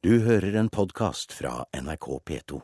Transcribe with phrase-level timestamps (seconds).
[0.00, 2.58] Du hører en podkast fra NRK P2.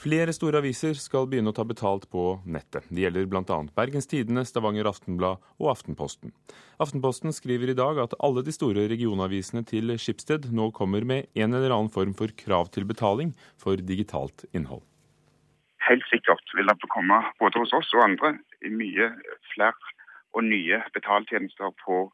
[0.00, 2.86] Flere store aviser skal begynne å ta betalt på nettet.
[2.88, 3.58] Det gjelder bl.a.
[3.76, 6.32] Bergens Tidende, Stavanger Aftenblad og Aftenposten.
[6.80, 11.52] Aftenposten skriver i dag at alle de store regionavisene til Skipsted nå kommer med en
[11.52, 14.80] eller annen form for krav til betaling for digitalt innhold.
[15.84, 18.38] Helt sikkert vil det komme både hos oss og andre
[18.72, 19.10] mye
[19.52, 19.92] flere
[20.32, 22.06] og nye betaltjenester på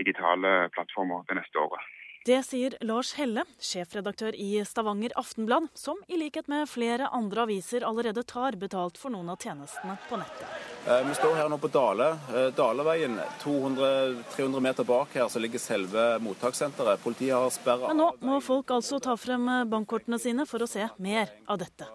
[0.00, 1.84] digitale plattformer det neste året.
[2.24, 7.84] Det sier Lars Helle, sjefredaktør i Stavanger Aftenblad, som i likhet med flere andre aviser
[7.84, 10.54] allerede tar betalt for noen av tjenestene på nettet.
[10.88, 12.06] Eh, vi står her nå på Dale.
[12.32, 13.18] Eh, Daleveien.
[13.42, 17.04] 200-300 meter bak her så ligger selve mottakssenteret.
[17.04, 20.88] Politiet har sperra Men nå må folk altså ta frem bankkortene sine for å se
[20.96, 21.90] mer av dette.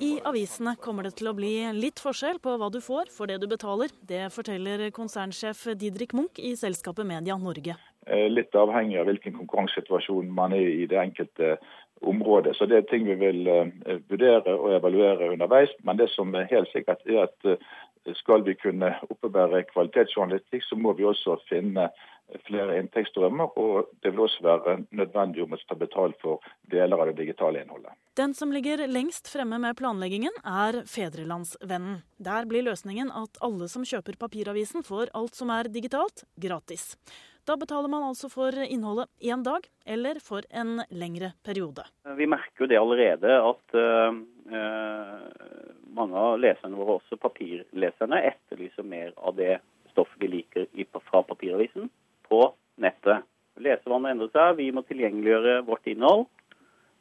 [0.00, 3.42] I avisene kommer det til å bli litt forskjell på hva du får for det
[3.42, 3.92] du betaler.
[4.00, 7.76] Det forteller konsernsjef Didrik Munch i selskapet Media Norge.
[8.06, 11.56] Eh, litt avhengig av hvilken konkurransesituasjon man er i det enkelte
[12.04, 12.56] området.
[12.56, 15.72] Så Det er ting vi vil eh, vurdere og evaluere underveis.
[15.82, 17.56] Men det som er helt sikkert er at eh,
[18.20, 21.88] skal vi kunne oppebære kvalitetsjournalistikk, så må vi også finne
[22.44, 23.56] flere inntektsstrømmer.
[23.56, 27.64] Og det vil også være nødvendig om å ta betalt for deler av det digitale
[27.64, 27.96] innholdet.
[28.20, 32.02] Den som ligger lengst fremme med planleggingen, er Fedrelandsvennen.
[32.20, 36.92] Der blir løsningen at alle som kjøper papiravisen, får alt som er digitalt, gratis.
[37.44, 41.84] Da betaler man altså for innholdet én dag, eller for en lengre periode.
[42.16, 44.16] Vi merker jo det allerede at uh,
[45.92, 49.58] mange av leserne våre, også papirleserne, etterlyser mer av det
[49.92, 50.70] stoffet de liker
[51.10, 51.90] fra papiravisen
[52.30, 52.40] på
[52.80, 53.28] nettet.
[53.60, 56.24] Lesevannet endrer seg, vi må tilgjengeliggjøre vårt innhold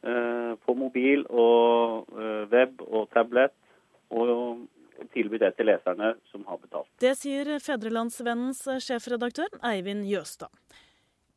[0.03, 3.55] uh, på mobil og uh, web og tablet.
[4.11, 4.27] Og
[5.11, 6.89] tilby det til leserne som har betalt.
[7.03, 10.51] Det sier Fedrelandsvennens sjefredaktør Eivind Jøstad.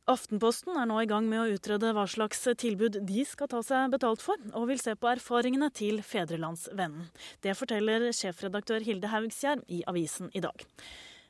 [0.06, 3.90] Aftenposten er nå i gang med å utrede hva slags tilbud de skal ta seg
[3.90, 7.08] betalt for, og vil se på erfaringene til Fedrelandsvennen.
[7.42, 10.62] Det forteller sjefredaktør Hilde Haugsgjerd i avisen i dag.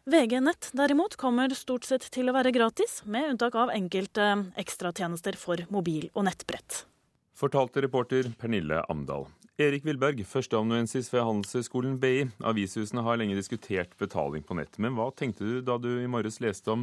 [0.07, 4.29] VG Nett derimot kommer stort sett til å være gratis, med unntak av enkelte
[4.61, 6.85] ekstratjenester for mobil- og nettbrett.
[7.37, 9.25] Fortalte reporter Pernille Amdal.
[9.57, 12.27] Erik Wilberg, førsteamanuensis ved Handelshøyskolen BI.
[12.45, 14.75] Avisehusene har lenge diskutert betaling på nett.
[14.77, 16.83] Men hva tenkte du da du i morges leste om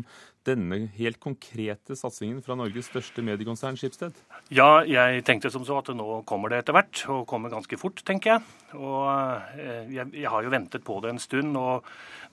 [0.49, 4.17] denne helt konkrete satsingen fra Norges største mediekonsern, Skipsted?
[4.49, 8.01] Ja, jeg tenkte som så at nå kommer det etter hvert, og kommer ganske fort,
[8.09, 8.62] tenker jeg.
[8.77, 11.87] Og eh, jeg, jeg har jo ventet på det en stund, og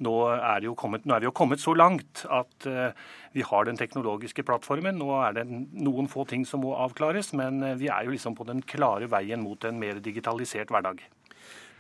[0.05, 2.89] nå er, kommet, nå er vi jo kommet så langt at uh,
[3.37, 4.97] vi har den teknologiske plattformen.
[4.97, 8.39] Nå er det noen få ting som må avklares, men uh, vi er jo liksom
[8.39, 11.03] på den klare veien mot en mer digitalisert hverdag.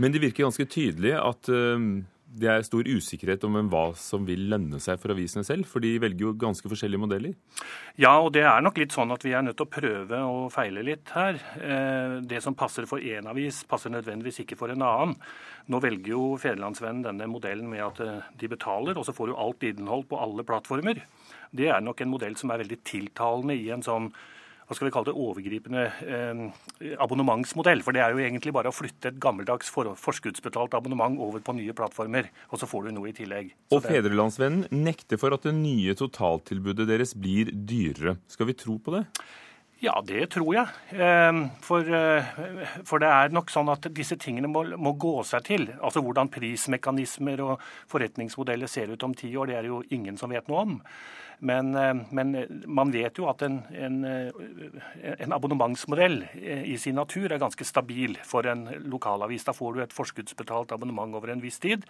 [0.00, 1.48] Men det virker ganske tydelig at
[2.30, 5.96] det er stor usikkerhet om hva som vil lønne seg for avisene selv, for de
[6.02, 7.34] velger jo ganske forskjellige modeller?
[7.98, 10.46] Ja, og det er nok litt sånn at vi er nødt til å prøve og
[10.54, 11.40] feile litt her.
[12.22, 15.16] Det som passer for én avis, passer nødvendigvis ikke for en annen.
[15.70, 19.66] Nå velger jo Federlandsvennen denne modellen med at de betaler, og så får du alt
[19.66, 21.02] innhold på alle plattformer.
[21.50, 24.12] Det er nok en modell som er veldig tiltalende i en sånn
[24.70, 27.80] hva skal vi kalle det, overgripende eh, abonnementsmodell.
[27.82, 31.56] For det er jo egentlig bare å flytte et gammeldags for, forskuddsbetalt abonnement over på
[31.58, 33.50] nye plattformer, og så får du noe i tillegg.
[33.66, 38.20] Så og Fedrelandsvennen nekter for at det nye totaltilbudet deres blir dyrere.
[38.30, 39.08] Skal vi tro på det?
[39.80, 40.70] Ja, det tror jeg.
[40.92, 42.26] Ehm, for, eh,
[42.84, 45.64] for, det er nok sånn at disse tingene må, må, gå seg til.
[45.80, 50.20] Altså hvordan prismekanismer og forretningsmodeller ser ut om ti år, det er det jo ingen
[50.20, 50.76] som vet noe om.
[51.42, 52.34] Men, eh, men,
[52.66, 57.64] man vet jo at en, en, eh, en, abonnementsmodell eh, i sin natur er ganske
[57.64, 59.46] stabil for en lokalavis.
[59.48, 61.86] Da får du et forskuddsbetalt abonnement over en viss tid.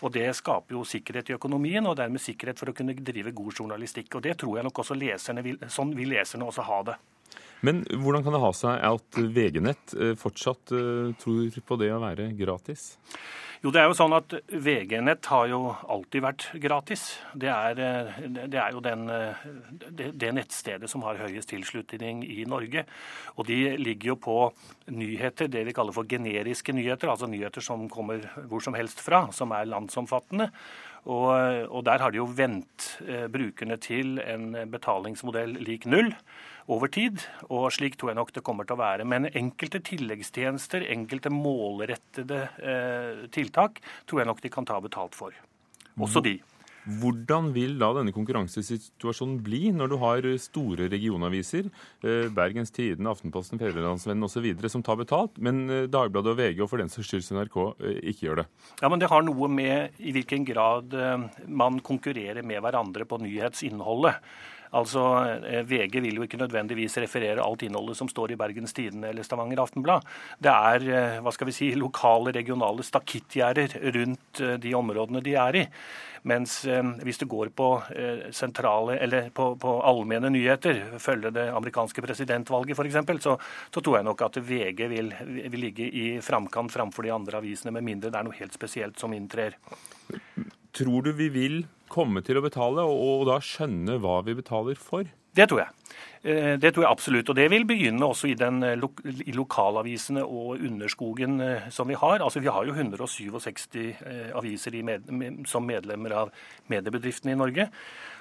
[0.00, 3.60] Og det skaper jo sikkerhet i økonomien, og dermed sikkerhet for å kunne drive god
[3.60, 4.16] journalistikk.
[4.16, 6.96] Og det tror jeg nok også leserne vil, sånn vil leserne også ha det.
[7.66, 10.70] Men hvordan kan det ha seg at VG-nett fortsatt
[11.22, 12.92] tror på det å være gratis?
[13.66, 15.58] Jo, det er jo sånn at VG-nett har jo
[15.90, 17.04] alltid vært gratis.
[17.34, 19.46] Det er, eh, det er jo den, eh,
[19.90, 22.84] det, det, nettstedet som har høyest tilslutning i Norge.
[23.36, 24.36] Og de ligger jo på
[24.92, 29.32] nyheter, det vi kaller for generiske nyheter, altså nyheter som kommer hvor som helst fra,
[29.32, 30.52] som er landsomfattende.
[31.06, 31.30] Og,
[31.70, 36.10] og der har de jo vendt eh, brukerne til en betalingsmodell lik null
[36.66, 37.22] over tid.
[37.46, 39.06] Og slik tror jeg nok det kommer til å være.
[39.08, 45.36] Men enkelte tilleggstjenester, enkelte målrettede eh, tiltak, tror jeg nok de kan ta betalt for.
[45.96, 46.36] Også de.
[46.86, 51.66] Hvordan vil da denne konkurransesituasjonen bli når du har store regionaviser,
[52.06, 56.70] eh, Bergens Tidende, Aftenposten, Fedrelandsvennen osv., som tar betalt, men eh, Dagbladet og VG og
[56.70, 58.46] for den saks skyld NRK eh, ikke gjør det?
[58.82, 60.94] Ja, men Det har noe med i hvilken grad
[61.46, 64.22] man konkurrerer med hverandre på nyhetsinnholdet.
[64.74, 65.02] Altså,
[65.46, 69.26] eh, VG vil jo ikke nødvendigvis referere alt innholdet som står i Bergens Tidende eller
[69.26, 70.06] Stavanger Aftenblad.
[70.42, 75.36] Det er eh, hva skal vi si, lokale, regionale stakittgjerder rundt eh, de områdene de
[75.38, 75.64] er i.
[76.26, 76.64] Mens
[77.06, 77.68] hvis du går på
[78.34, 83.36] sentrale, eller på, på allmenne nyheter, følge det amerikanske presidentvalget f.eks., så,
[83.70, 87.70] så tror jeg nok at VG vil, vil ligge i framkant framfor de andre avisene,
[87.76, 89.54] med mindre det er noe helt spesielt som inntrer.
[90.74, 91.62] Tror du vi vil
[91.92, 95.08] komme til å betale, og, da skjønne hva vi betaler for?
[95.36, 95.72] Det tror jeg.
[96.22, 97.28] Eh, det tror jeg absolutt.
[97.30, 98.88] Og det vil begynne også i, den, eh,
[99.26, 102.24] i lokalavisene og underskogen eh, som vi har.
[102.24, 103.94] Altså Vi har jo 167
[104.34, 106.34] aviser med, som medlemmer av
[106.72, 107.70] mediebedriftene i Norge.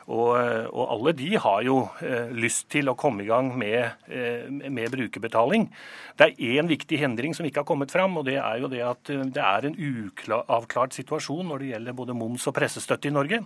[0.06, 0.38] Og,
[0.70, 4.92] og, alle de har jo eh, lyst til å komme i gang med, eh, med
[4.94, 5.66] brukerbetaling.
[6.14, 8.84] Det er én viktig hindring som ikke har kommet fram, og det er jo det
[8.86, 13.42] at det er en uavklart situasjon når det gjelder både moms og pressestøtte i Norge.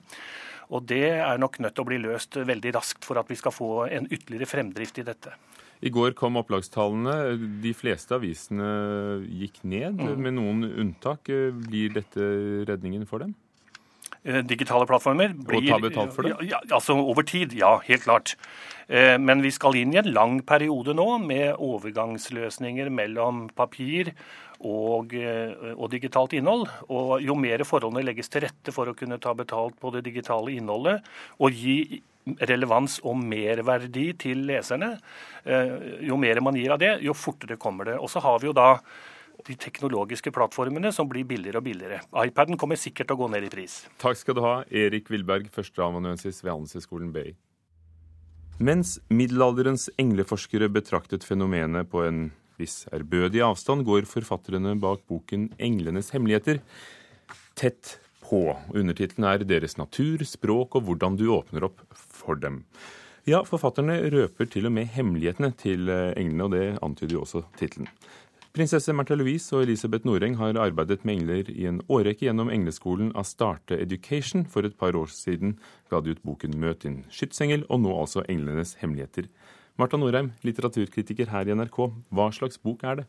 [0.70, 3.56] Og det er nok nødt til å bli løst veldig raskt for at vi skal
[3.56, 5.34] få en ytterligere fremdrift i dette.
[5.80, 7.38] I går kom opplagstallene.
[7.64, 8.70] De fleste avisene
[9.26, 10.16] gikk ned, mm.
[10.20, 11.32] med noen unntak.
[11.64, 12.32] Blir dette
[12.68, 13.34] redningen for dem?
[14.28, 16.36] Eh, digitale plattformer blir Og ta betalt for det?
[16.50, 17.78] Ja, altså over tid, ja.
[17.88, 18.36] Helt klart.
[18.90, 24.12] Eh, men vi skal inn i en lang periode nå med overgangsløsninger mellom papir
[24.60, 26.68] og, eh, og, digitalt innhold.
[26.90, 30.56] Og jo mer forholdene legges til rette for å kunne ta betalt på det digitale
[30.56, 31.06] innholdet
[31.40, 32.02] og gi
[32.46, 34.92] relevans og merverdi til leserne,
[36.06, 37.96] jo mer man gir av det, jo fortere kommer det.
[37.98, 38.76] Og så har vi jo da
[39.48, 42.02] de teknologiske plattformene som blir billigere og billigere.
[42.26, 43.82] iPaden kommer sikkert til å gå ned i pris.
[44.02, 47.32] Takk skal du ha, Erik Wilberg, førsteamanuensis ved Handelshøyskolen BI.
[48.60, 52.26] Mens middelalderens engleforskere betraktet fenomenet på en
[52.60, 56.62] viss ærbødig avstand, går forfatterne bak boken 'Englenes hemmeligheter'
[57.56, 58.56] tett på.
[58.76, 62.64] Undertittelen er 'Deres natur, språk og hvordan du åpner opp for dem'.
[63.26, 67.90] Ja, forfatterne røper til og med hemmelighetene til englene, og det antyder jo også tittelen.
[68.50, 73.12] Prinsesse Märtha Louise og Elisabeth Noreng har arbeidet med engler i en årrekke gjennom engleskolen
[73.16, 74.48] Astarte Education.
[74.50, 75.60] For et par år siden
[75.92, 79.30] ga de ut boken 'Møt din skytsengel', og nå altså 'Englenes hemmeligheter'.
[79.80, 81.78] Marta Norheim, litteraturkritiker her i NRK.
[82.12, 83.06] Hva slags bok er det?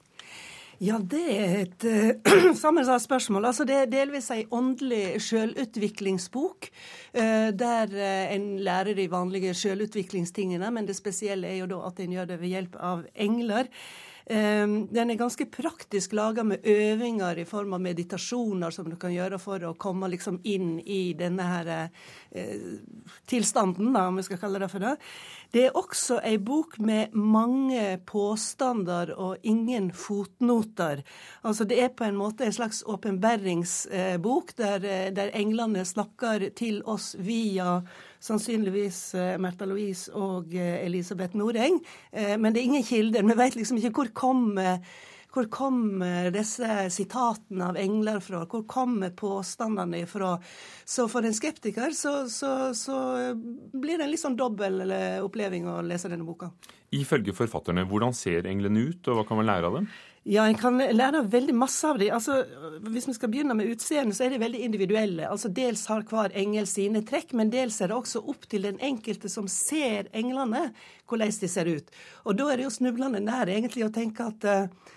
[0.80, 3.48] Ja, det er et uh, sammensatt spørsmål.
[3.50, 6.70] Altså, det er delvis ei åndelig sjølutviklingsbok,
[7.18, 12.00] uh, der uh, en lærer de vanlige sjølutviklingstingene, men det spesielle er jo da at
[12.00, 13.68] en gjør det ved hjelp av engler.
[14.30, 19.40] Den er ganske praktisk laga med øvinger i form av meditasjoner som du kan gjøre
[19.42, 22.76] for å komme liksom inn i denne her eh,
[23.26, 24.92] tilstanden, da, om vi skal kalle det for det.
[25.50, 31.02] Det er også ei bok med mange påstander og ingen fotnoter.
[31.42, 36.82] Altså Det er på en måte en slags åpenbæringsbok der, eh, der englene snakker til
[36.86, 37.80] oss via
[38.20, 41.80] sannsynligvis eh, Märtha Louise og eh, Elisabeth Noreng.
[42.12, 43.22] Men det er ingen kilder.
[43.22, 44.78] Vi vet liksom ikke hvor kommer
[45.30, 48.42] hvor kommer disse sitatene av engler fra?
[48.50, 50.34] Hvor kommer påstandene fra?
[50.84, 52.98] Så for en skeptiker så, så, så
[53.72, 54.82] blir det en litt sånn dobbel
[55.22, 56.50] oppleving å lese denne boka.
[56.90, 59.90] Ifølge forfatterne, hvordan ser englene ut, og hva kan man lære av dem?
[60.28, 62.10] Ja, en kan lære veldig masse av dem.
[62.12, 62.42] Altså,
[62.92, 65.24] hvis vi skal begynne med utseendet, så er de veldig individuelle.
[65.30, 68.76] Altså, dels har hver engel sine trekk, men dels er det også opp til den
[68.84, 70.66] enkelte som ser englene,
[71.08, 71.88] hvordan de ser ut.
[72.28, 74.90] Og da er det jo snublende nær egentlig å tenke at uh,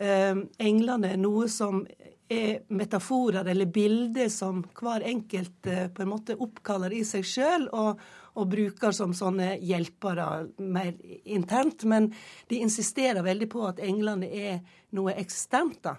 [0.00, 1.82] englene er noe som
[2.30, 7.68] er metaforer eller bilder som hver enkelt uh, på en måte oppkaller i seg sjøl.
[7.74, 8.00] Og,
[8.40, 10.94] bruker som sånne hjelpere mer
[11.28, 11.82] internt.
[11.84, 12.06] Men
[12.48, 14.62] de insisterer veldig på at englene er
[14.96, 15.82] noe eksternt.
[15.84, 15.96] da.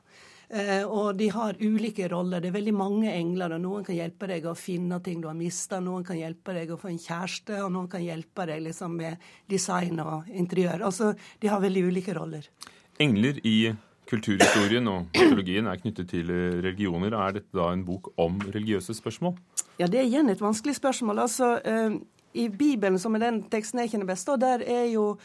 [0.50, 2.42] Eh, og de har ulike roller.
[2.42, 3.54] Det er veldig mange engler.
[3.54, 6.74] og Noen kan hjelpe deg å finne ting du har mista, noen kan hjelpe deg
[6.74, 10.88] å få en kjæreste, og noen kan hjelpe deg liksom med design og interiør.
[10.90, 12.50] Altså, De har veldig ulike roller.
[12.98, 13.70] Engler i
[14.10, 16.32] kulturhistorien og mytologien er knyttet til
[16.64, 17.14] religioner.
[17.16, 19.38] Er dette da en bok om religiøse spørsmål?
[19.80, 21.20] Ja, Det er igjen et vanskelig spørsmål.
[21.20, 22.00] Altså, eh,
[22.34, 25.18] i Bibelen, som er den teksten jeg kjenner best, der er jo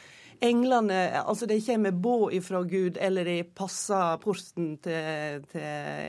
[0.42, 5.62] englene altså De kommer båd ifra Gud, eller de passer porten til, til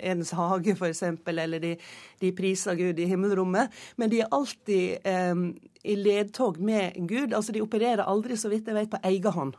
[0.04, 1.76] Edens hage, f.eks., eller de,
[2.22, 3.70] de, priser Gud i himmelrommet.
[3.98, 5.36] Men de er alltid eh,
[5.84, 7.34] i ledtog med Gud.
[7.34, 9.56] altså De opererer aldri, så vidt jeg vet, på egen hånd.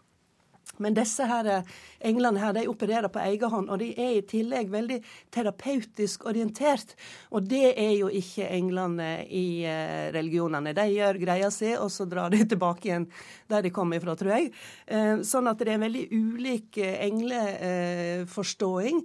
[0.79, 1.63] Men disse her, eh,
[2.01, 5.03] englene her, de opererer på egen hånd, og de er i tillegg veldig
[5.35, 6.95] terapeutisk orientert.
[7.31, 10.73] Og det er jo ikke englene i eh, religionene.
[10.77, 13.07] De gjør greia si, og så drar de tilbake igjen
[13.49, 14.53] der de kom ifra, tror jeg.
[14.87, 18.97] Eh, sånn at det er en veldig ulik engleforståing.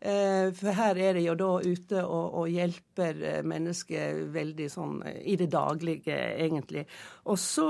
[0.00, 4.94] For her er de jo da ute og, og hjelper mennesker veldig sånn
[5.28, 6.86] i det daglige, egentlig.
[7.28, 7.66] Og så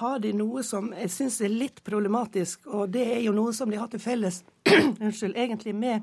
[0.00, 3.70] har de noe som jeg syns er litt problematisk, og det er jo noe som
[3.70, 4.42] de har til felles
[5.04, 6.02] unnskyld, egentlig med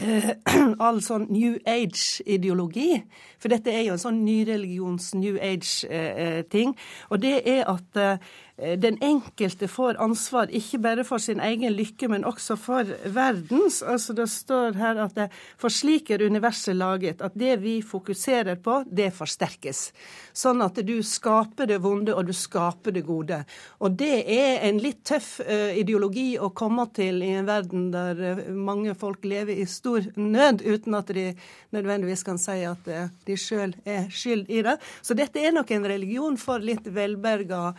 [0.00, 0.32] eh,
[0.84, 2.90] all sånn New Age-ideologi.
[3.38, 6.74] For dette er jo en sånn nyreligions New Age-ting.
[6.74, 11.22] Eh, eh og det er at eh, Eh, den enkelte får ansvar ikke bare for
[11.22, 13.82] sin egen lykke, men også for verdens.
[13.86, 18.58] Altså Det står her at det, for slik er universet laget, at det vi fokuserer
[18.58, 19.92] på, det forsterkes.
[20.34, 23.44] Sånn at du skaper det vonde, og du skaper det gode.
[23.78, 28.18] Og det er en litt tøff uh, ideologi å komme til i en verden der
[28.40, 31.28] uh, mange folk lever i stor nød, uten at de
[31.74, 32.90] nødvendigvis kan si at
[33.26, 34.78] de sjøl er skyld i det.
[35.04, 37.74] Så dette er nok en religion for litt velberga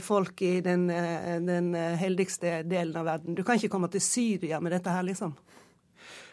[0.00, 3.34] folk folk i den, eh, den, eh, heldigste delen av verden.
[3.34, 5.36] Du kan ikke komme til Syria med dette her, liksom.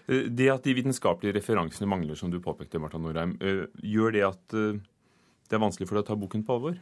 [0.07, 4.57] Eh, det at de vitenskapelige referansene mangler, som du påpekte, Marta Norheim, gjør det at
[5.53, 6.77] det er vanskelig for deg å ta boken på alvor?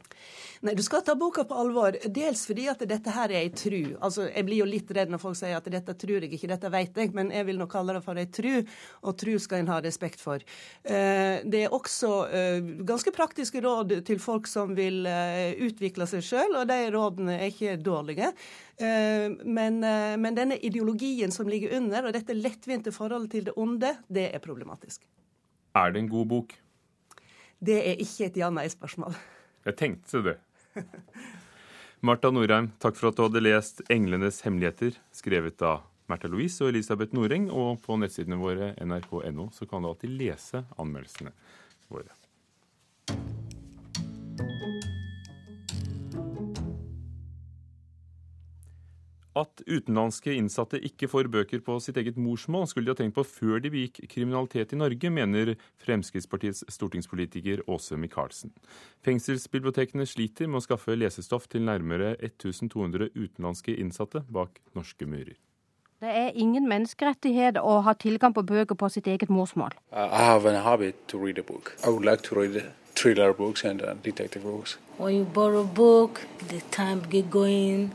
[0.64, 1.98] Nei, du skal ta boka på alvor.
[2.14, 3.98] Dels fordi at dette her er ei tru.
[4.00, 6.72] Altså, Jeg blir jo litt redd når folk sier at dette tror jeg ikke, dette
[6.72, 8.62] vet jeg, men jeg vil nok kalle det for ei tru,
[9.02, 10.40] og tru skal en ha respekt for.
[10.86, 16.24] Eh, det er også eh, ganske praktiske råd til folk som vil eh, utvikle seg
[16.30, 18.32] sjøl, og de rådene er ikke dårlige.
[18.82, 19.76] Men,
[20.18, 24.42] men denne ideologien som ligger under, og dette lettvinte forholdet til det onde, det er
[24.42, 25.04] problematisk.
[25.78, 26.56] Er det en god bok?
[27.62, 29.16] Det er ikke et ja-nei-spørsmål.
[29.68, 30.38] Jeg tenkte det.
[32.02, 36.72] Marta Norheim, takk for at du hadde lest 'Englenes hemmeligheter', skrevet av Märtha Louise og
[36.74, 37.52] Elisabeth Noreng.
[37.54, 41.36] Og på nettsidene våre nrk.no så kan du alltid lese anmeldelsene
[41.94, 42.10] våre.
[49.38, 53.24] At utenlandske innsatte ikke får bøker på sitt eget morsmål, skulle de ha tenkt på
[53.24, 58.52] før de begikk kriminalitet i Norge, mener Fremskrittspartiets stortingspolitiker Åse Michaelsen.
[59.08, 65.40] Fengselsbibliotekene sliter med å skaffe lesestoff til nærmere 1200 utenlandske innsatte bak norske murer.
[66.02, 69.76] Det er ingen menneskerettighet å ha tilgang på bøker på sitt eget morsmål.
[69.94, 71.76] I have a habit to read a book.
[71.86, 72.64] I like to read
[72.96, 74.78] thriller books and uh, detective books.
[74.98, 77.92] When you borrow a book, the time get going.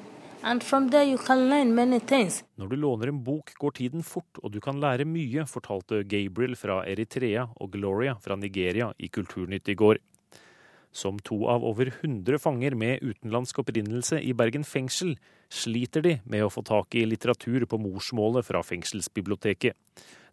[2.55, 6.55] Når du låner en bok, går tiden fort, og du kan lære mye, fortalte Gabriel
[6.55, 9.99] fra Eritrea og Gloria fra Nigeria i Kulturnytt i går.
[10.95, 15.17] Som to av over 100 fanger med utenlandsk opprinnelse i Bergen fengsel,
[15.51, 19.75] sliter de med å få tak i litteratur på morsmålet fra fengselsbiblioteket.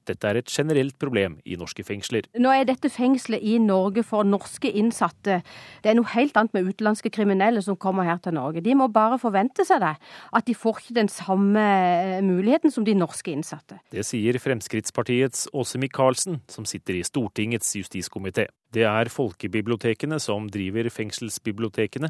[0.09, 2.27] Dette er et generelt problem i norske fengsler.
[2.39, 5.39] Nå er dette fengselet i Norge for norske innsatte.
[5.83, 8.63] Det er noe helt annet med utenlandske kriminelle som kommer her til Norge.
[8.63, 9.93] De må bare forvente seg det.
[10.33, 13.79] At de får ikke den samme eh, muligheten som de norske innsatte.
[13.93, 18.49] Det sier Fremskrittspartiets Åse Michaelsen, som sitter i Stortingets justiskomité.
[18.73, 22.09] Det er folkebibliotekene som driver fengselsbibliotekene.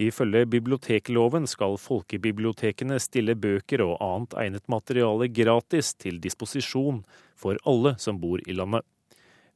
[0.00, 7.02] Ifølge bibliotekloven skal folkebibliotekene stille bøker og annet egnet materiale gratis til disposisjon
[7.36, 8.86] for alle som bor i landet.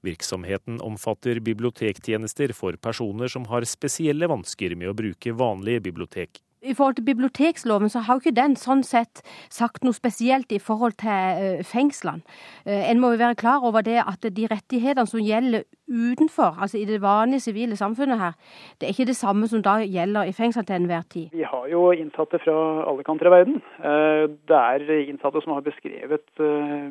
[0.05, 6.75] Virksomheten omfatter bibliotektjenester for personer som har spesielle vansker med å bruke vanlige bibliotek i
[6.75, 9.23] forhold til biblioteksloven, så har jo ikke den sånn sett
[9.53, 12.25] sagt noe spesielt i forhold til uh, fengslene.
[12.67, 16.81] Uh, en må jo være klar over det at de rettighetene som gjelder utenfor, altså
[16.81, 18.33] i det vanlige sivile samfunnet her,
[18.81, 21.29] det er ikke det samme som da gjelder i fengsel til enhver tid.
[21.33, 22.57] Vi har jo innsatte fra
[22.89, 23.61] alle kanter av verden.
[23.79, 26.25] Uh, det er innsatte som har beskrevet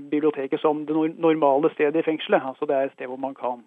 [0.10, 2.44] biblioteket som det normale stedet i fengselet.
[2.46, 3.64] Altså det er et sted hvor man kan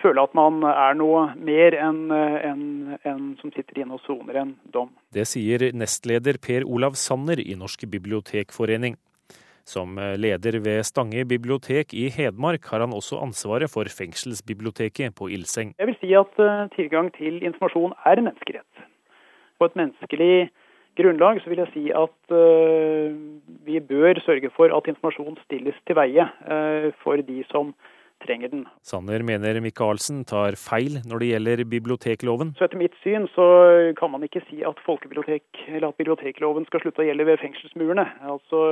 [0.00, 2.64] føle at man er noe mer enn en,
[3.08, 4.90] en som sitter inne og soner en dom.
[5.14, 8.98] Det sier nestleder Per Olav Sanner i Norsk bibliotekforening.
[9.70, 15.74] Som leder ved Stange bibliotek i Hedmark har han også ansvaret for fengselsbiblioteket på Ilseng.
[15.78, 18.88] Jeg vil si at eh, tilgang til informasjon er en menneskerett.
[19.60, 20.50] På et menneskelig
[20.98, 22.34] grunnlag så vil jeg si at
[23.64, 26.24] vi bør sørge for at informasjon stilles til veie
[27.04, 27.70] for de som
[28.22, 28.64] trenger den.
[28.86, 32.52] Sanner mener Michaelsen tar feil når det gjelder bibliotekloven.
[32.58, 33.46] Så Etter mitt syn så
[33.98, 38.06] kan man ikke si at folkebibliotek, eller at bibliotekloven skal slutte å gjelde ved fengselsmurene.
[38.34, 38.62] Altså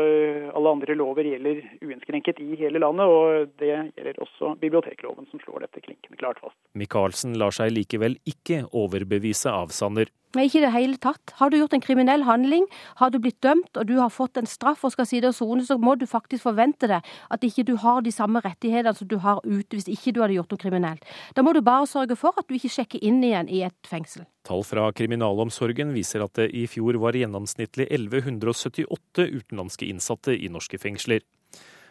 [0.58, 5.66] Alle andre lover gjelder uinnskrenket i hele landet, og det gjelder også bibliotekloven, som slår
[5.66, 6.56] dette klinkende klart fast.
[6.78, 10.10] Michaelsen lar seg likevel ikke overbevise av Sanner.
[10.36, 11.32] Ikke i det hele tatt.
[11.38, 12.66] Har du gjort en kriminell handling,
[13.00, 15.64] har du blitt dømt og du har fått en straff og skal sitte og sone,
[15.64, 19.16] så må du faktisk forvente deg at ikke du har de samme rettighetene som du
[19.24, 21.08] har ute hvis ikke du hadde gjort noe kriminelt.
[21.32, 24.28] Da må du bare sørge for at du ikke sjekker inn igjen i et fengsel.
[24.44, 30.80] Tall fra kriminalomsorgen viser at det i fjor var gjennomsnittlig 1178 utenlandske innsatte i norske
[30.80, 31.24] fengsler.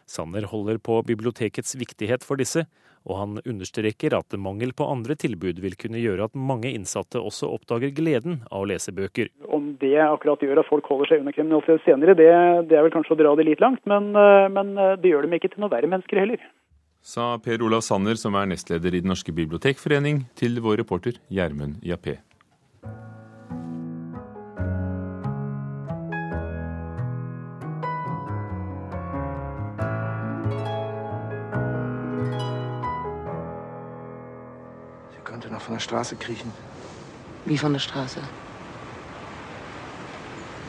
[0.07, 2.65] Sanner holder på bibliotekets viktighet for disse,
[3.07, 7.49] og han understreker at mangel på andre tilbud vil kunne gjøre at mange innsatte også
[7.55, 9.31] oppdager gleden av å lese bøker.
[9.47, 12.29] Om det akkurat gjør at folk holder seg under kriminalitet senere, det,
[12.67, 15.27] det, er vel kanskje å dra det litt langt, men, eh, men eh, det gjør
[15.27, 16.47] dem ikke til noe verre mennesker heller.
[17.07, 21.79] Sa Per Olav Sanner, som er nestleder i Den norske bibliotekforening, til vår reporter Gjermund
[21.85, 22.17] Jappé.
[35.67, 36.53] Von der Straße kriechen.
[37.43, 38.21] Wie von der Straße?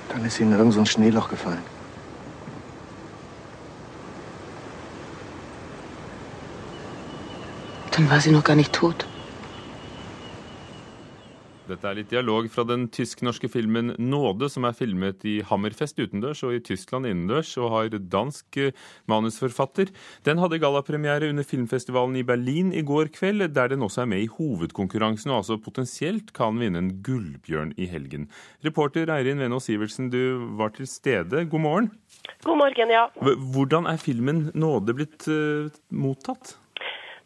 [0.09, 1.62] Dann ist sie in irgendein so Schneeloch gefallen.
[7.93, 9.07] Dann war sie noch gar nicht tot.
[11.69, 16.41] Dette er litt dialog fra den tysk-norske filmen 'Nåde', som er filmet i Hammerfest utendørs
[16.47, 18.73] og i Tyskland innendørs, og har dansk eh,
[19.05, 19.93] manusforfatter.
[20.25, 24.25] Den hadde gallapremiere under filmfestivalen i Berlin i går kveld, der den også er med
[24.25, 28.31] i hovedkonkurransen og altså potensielt kan vinne en gullbjørn i helgen.
[28.65, 31.45] Reporter Eirin Venås Sivertsen, du var til stede.
[31.51, 31.91] God morgen.
[32.45, 33.09] God morgen, ja.
[33.53, 36.57] Hvordan er filmen 'Nåde' blitt uh, mottatt?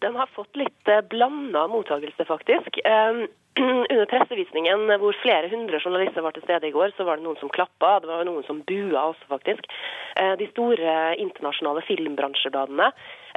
[0.02, 2.82] Den har fått litt uh, blanda mottakelse, faktisk.
[2.86, 3.24] Uh,
[3.92, 7.36] under pressevisningen hvor flere hundre journalister var til stede i går, så var det noen
[7.40, 9.68] som klappa, det var noen som bua også, faktisk.
[10.16, 12.88] Eh, de store internasjonale filmbransjebladene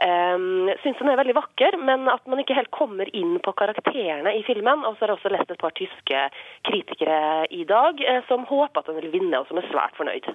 [0.06, 0.46] eh,
[0.84, 4.44] syns den er veldig vakker, men at man ikke helt kommer inn på karakterene i
[4.48, 4.88] filmen.
[4.88, 6.26] Og så har jeg også lest et par tyske
[6.70, 10.32] kritikere i dag eh, som håper at den vil vinne, og som er svært fornøyd.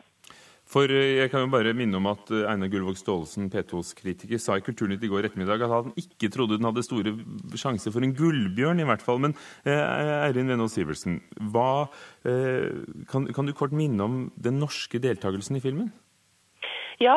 [0.71, 4.39] For eh, jeg kan jo bare minne om at eh, Einar Gullvåg Staalesen, P2s kritiker,
[4.39, 7.15] sa i Kulturnytt i går ettermiddag at han ikke trodde den hadde store
[7.59, 9.19] sjanser for en gullbjørn, i hvert fall.
[9.25, 9.35] Men
[9.65, 9.75] eh,
[10.29, 11.19] Eirin Venås Sivertsen,
[13.11, 15.91] kan, kan, du kort minne om den norske deltakelsen i filmen?
[17.01, 17.17] Ja,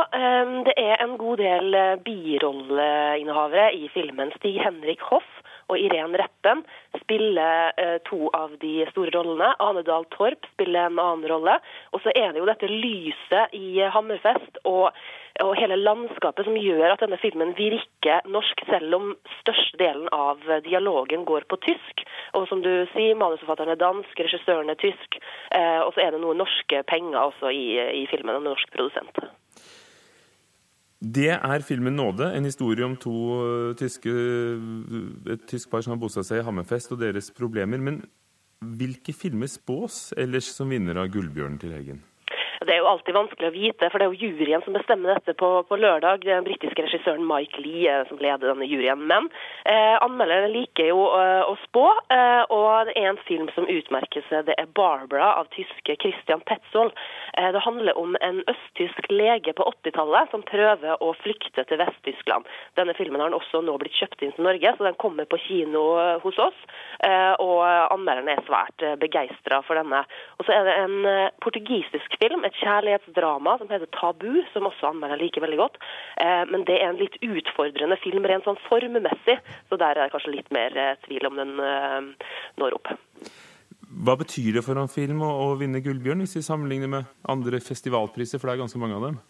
[0.64, 4.32] det er en god del birolleinnehavere i filmen.
[4.40, 5.28] Stig Henrik Hoff
[5.68, 6.64] og Irén Reppen
[7.14, 9.54] spiller eh, to av de store rollene.
[9.60, 11.60] Ane Dahl Torp spiller en annen rolle.
[11.92, 14.90] Og så er det jo dette lyset i Hammerfest og,
[15.44, 21.26] og hele landskapet som gjør at denne filmen virker norsk, selv om størstedelen av dialogen
[21.30, 22.06] går på tysk.
[22.34, 25.22] Og som du sier, manusforfatteren er dansk, regissøren er tysk.
[25.54, 27.66] Eh, og så er det noen norske penger også i,
[28.04, 29.22] i filmen, og norsk produsent.
[31.04, 34.10] Det er filmen 'Nåde', en historie om to eh, tyske,
[35.34, 37.78] et tysk par som har bosatt seg i Hammerfest og deres problemer.
[37.78, 38.06] Men
[38.64, 42.00] hvilke filmer spås ellers som vinner av Gullbjørnen til helgen?
[42.64, 45.36] Det er jo alltid vanskelig å vite, for det er jo juryen som bestemmer dette
[45.40, 46.24] på, på lørdag.
[46.24, 49.04] Den britiske regissøren Mike Lee eh, som leder denne juryen.
[49.10, 49.28] Men
[49.70, 54.26] eh, anmelderne liker jo eh, å spå, eh, og det er en film som utmerker
[54.30, 54.48] seg.
[54.48, 56.96] Det er 'Barbara' av tyske Christian Petzold.
[57.38, 62.48] Eh, det handler om en østtysk lege på 80-tallet som prøver å flykte til Vest-Tyskland.
[62.80, 65.42] Denne filmen har den også nå blitt kjøpt inn til Norge, så den kommer på
[65.48, 66.60] kino eh, hos oss.
[67.44, 70.04] og anmelderne er svært begeistra for denne.
[70.40, 71.08] Og så er det en
[71.44, 72.46] portugisisk film.
[72.46, 75.78] et et kjærlighetsdrama som heter 'Tabu', som også anmelder liker veldig godt.
[76.18, 79.38] Eh, men det er en litt utfordrende film rent sånn formmessig,
[79.70, 82.96] så der er det kanskje litt mer eh, tvil om den eh, når opp.
[83.94, 87.62] Hva betyr det for en film å, å vinne Gullbjørn, hvis vi sammenligner med andre
[87.62, 89.22] festivalpriser, for det er ganske mange av dem?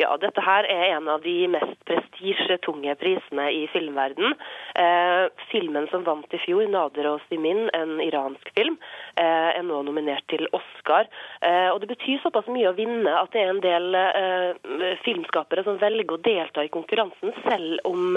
[0.00, 4.34] Ja, dette her er en av de mest prestisjetunge prisene i filmverden.
[4.74, 8.78] Eh, filmen som vant i fjor, 'Nader og Simin', en iransk film,
[9.16, 11.06] eh, er nå nominert til Oscar.
[11.42, 15.64] Eh, og Det betyr såpass mye å vinne at det er en del eh, filmskapere
[15.64, 18.16] som velger å delta i konkurransen, selv om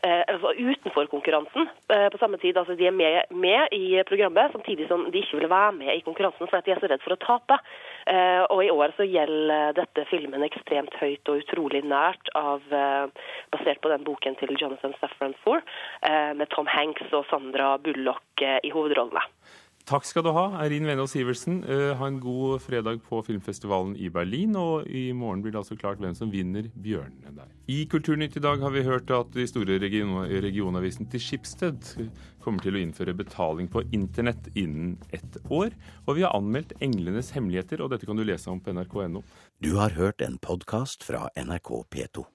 [0.00, 1.68] altså utenfor konkurransen.
[1.90, 5.40] Eh, på samme tid, altså De er med, med, i programmet, samtidig som de ikke
[5.40, 7.58] vil være med i konkurransen fordi de er så redd for å tape.
[8.50, 12.60] og I år så gjelder dette filmen ekstremt høyt og utrolig nært av
[13.52, 15.89] basert på den boken til Jonathan Safran Four, eh,
[16.36, 19.22] med Tom Hanks og Sandra Bullock eh, i hovedrollene.
[19.88, 21.62] Takk skal du ha, Eirin Venås Sivertsen.
[21.64, 24.54] Uh, ha en god fredag på filmfestivalen i Berlin.
[24.60, 27.50] Og i morgen blir det altså klart hvem som vinner bjørnene der.
[27.70, 31.90] I Kulturnytt i dag har vi hørt at de store region regionavisen til Skipsted
[32.44, 35.74] kommer til å innføre betaling på internett innen ett år.
[36.06, 39.24] Og vi har anmeldt Englenes hemmeligheter, og dette kan du lese om på nrk.no.
[39.58, 42.30] Du har hørt en podkast fra NRK P2.